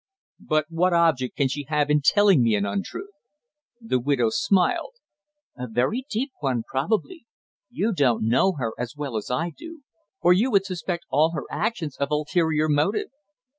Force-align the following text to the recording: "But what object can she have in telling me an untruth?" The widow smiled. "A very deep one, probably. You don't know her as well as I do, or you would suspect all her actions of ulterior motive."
"But 0.39 0.65
what 0.69 0.93
object 0.93 1.35
can 1.37 1.47
she 1.47 1.67
have 1.69 1.91
in 1.91 2.01
telling 2.03 2.41
me 2.41 2.55
an 2.55 2.65
untruth?" 2.65 3.11
The 3.79 3.99
widow 3.99 4.29
smiled. 4.31 4.95
"A 5.55 5.67
very 5.67 6.07
deep 6.09 6.31
one, 6.39 6.63
probably. 6.67 7.27
You 7.69 7.93
don't 7.93 8.27
know 8.27 8.53
her 8.57 8.73
as 8.79 8.95
well 8.95 9.15
as 9.15 9.29
I 9.29 9.51
do, 9.55 9.83
or 10.19 10.33
you 10.33 10.49
would 10.49 10.65
suspect 10.65 11.05
all 11.11 11.33
her 11.35 11.43
actions 11.51 11.97
of 11.97 12.09
ulterior 12.09 12.67
motive." 12.67 13.09